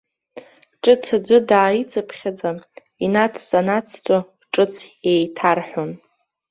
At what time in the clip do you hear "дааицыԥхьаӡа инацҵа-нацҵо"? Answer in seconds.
1.49-4.17